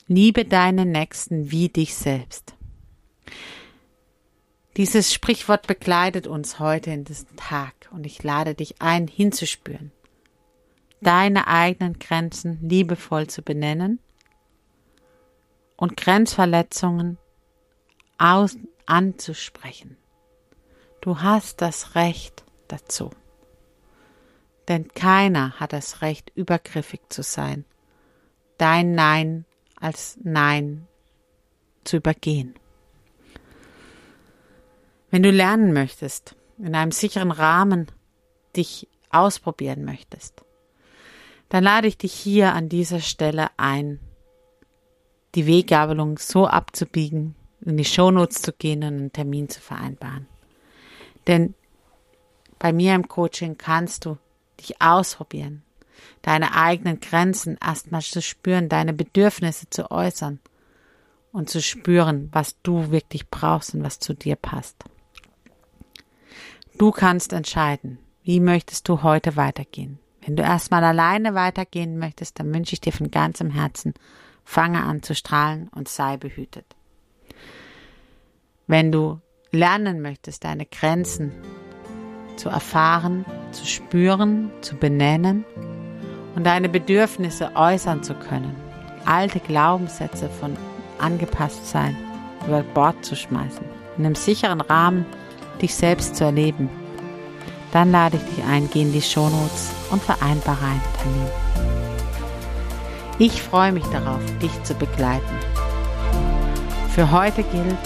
Liebe 0.08 0.46
deine 0.46 0.86
Nächsten 0.86 1.52
wie 1.52 1.68
dich 1.68 1.96
selbst. 1.96 2.56
Dieses 4.78 5.14
Sprichwort 5.14 5.68
begleitet 5.68 6.28
uns 6.28 6.60
heute 6.60 6.92
in 6.92 7.06
diesem 7.06 7.34
Tag 7.38 7.74
und 7.92 8.06
ich 8.06 8.24
lade 8.24 8.56
dich 8.56 8.82
ein, 8.82 9.08
hinzuspüren, 9.08 9.94
deine 11.00 11.48
eigenen 11.48 11.98
Grenzen 11.98 12.60
liebevoll 12.62 13.28
zu 13.28 13.42
benennen 13.42 14.00
und 15.78 15.96
Grenzverletzungen 15.96 17.18
aus 18.18 18.58
anzusprechen. 18.86 19.96
Du 21.00 21.22
hast 21.22 21.62
das 21.62 21.96
Recht 21.96 22.44
dazu. 22.68 23.12
Denn 24.68 24.90
keiner 24.90 25.60
hat 25.60 25.72
das 25.72 26.02
Recht, 26.02 26.32
übergriffig 26.36 27.00
zu 27.10 27.24
sein, 27.24 27.64
dein 28.58 28.94
Nein 28.94 29.46
als 29.80 30.18
Nein 30.24 30.88
zu 31.84 31.98
übergehen. 31.98 32.56
Wenn 35.15 35.23
du 35.23 35.32
lernen 35.32 35.71
möchtest, 35.71 36.36
in 36.58 36.75
einem 36.75 36.91
sicheren 36.91 37.32
Rahmen 37.32 37.88
dich 38.54 38.89
ausprobieren 39.12 39.86
möchtest, 39.86 40.43
dann 41.47 41.63
lade 41.63 41.88
ich 41.88 41.97
dich 41.97 42.12
hier 42.12 42.51
an 42.51 42.67
dieser 42.67 42.99
Stelle 42.99 43.47
ein, 43.56 44.01
die 45.34 45.47
Weggabelung 45.47 46.17
so 46.17 46.47
abzubiegen, 46.47 47.34
in 47.62 47.78
die 47.78 47.86
Shownotes 47.86 48.41
zu 48.41 48.51
gehen 48.51 48.84
und 48.84 48.88
einen 48.89 49.13
Termin 49.13 49.47
zu 49.47 49.62
vereinbaren. 49.62 50.28
Denn 51.28 51.56
bei 52.60 52.73
mir 52.73 52.93
im 52.93 53.08
Coaching 53.08 53.58
kannst 53.58 54.04
du 54.04 54.17
dich 54.60 54.82
ausprobieren, 54.82 55.63
deine 56.23 56.58
eigenen 56.58 56.99
Grenzen 56.99 57.58
erstmal 57.65 58.01
zu 58.01 58.21
spüren, 58.21 58.67
deine 58.67 58.91
Bedürfnisse 58.91 59.69
zu 59.69 59.91
äußern 59.91 60.41
und 61.32 61.49
zu 61.49 61.62
spüren, 61.62 62.28
was 62.34 62.62
du 62.63 62.91
wirklich 62.91 63.30
brauchst 63.30 63.73
und 63.75 63.82
was 63.82 63.99
zu 63.99 64.13
dir 64.13 64.36
passt. 64.36 64.84
Du 66.78 66.92
kannst 66.92 67.32
entscheiden, 67.32 68.00
wie 68.24 68.42
möchtest 68.42 68.90
du 68.90 69.02
heute 69.02 69.38
weitergehen. 69.38 69.98
Wenn 70.26 70.36
du 70.36 70.44
erstmal 70.44 70.84
alleine 70.84 71.34
weitergehen 71.34 71.98
möchtest, 71.98 72.38
dann 72.40 72.54
wünsche 72.54 72.74
ich 72.74 72.82
dir 72.82 72.92
von 72.92 73.12
ganzem 73.12 73.50
Herzen 73.50 73.94
fange 74.44 74.84
an 74.84 75.02
zu 75.02 75.16
strahlen 75.16 75.70
und 75.74 75.88
sei 75.88 76.18
behütet. 76.18 76.66
Wenn 78.68 78.92
du 78.92 79.22
lernen 79.52 80.02
möchtest, 80.02 80.44
deine 80.44 80.66
Grenzen 80.66 81.32
zu 82.36 82.50
erfahren, 82.50 83.26
zu 83.52 83.66
spüren, 83.66 84.52
zu 84.62 84.76
benennen 84.76 85.46
und 86.36 86.46
deine 86.46 86.68
Bedürfnisse 86.68 87.56
äußern 87.56 88.04
zu 88.04 88.16
können, 88.16 88.54
alte 89.06 89.40
Glaubenssätze 89.40 90.30
von 90.30 90.58
angepasst 91.00 91.66
sein 91.68 91.96
über 92.46 92.64
Bord 92.64 93.06
zu 93.06 93.16
schmeißen, 93.16 93.66
in 93.98 94.06
einem 94.06 94.16
sicheren 94.16 94.60
Rahmen 94.60 95.06
dich 95.62 95.76
selbst 95.76 96.15
zu 96.15 96.24
erleben, 96.24 96.70
dann 97.72 97.91
lade 97.91 98.18
ich 98.18 98.36
dich 98.36 98.46
ein, 98.46 98.70
geh 98.72 98.82
in 98.82 98.94
die 98.94 99.02
Shownotes 99.02 99.72
und 99.91 100.02
vereinbare 100.02 100.63
einen 100.63 100.82
Termin. 101.02 101.28
Ich 103.18 103.41
freue 103.41 103.72
mich 103.72 103.86
darauf, 103.86 104.22
dich 104.41 104.63
zu 104.63 104.74
begleiten. 104.74 105.36
Für 106.94 107.12
heute 107.12 107.44
gilt, 107.44 107.78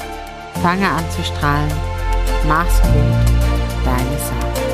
fange 0.62 0.88
an 0.88 1.04
zu 1.10 1.24
strahlen. 1.24 1.72
Mach's 2.48 2.82
gut, 2.82 3.86
deine 3.86 4.20
Sarah. 4.20 4.69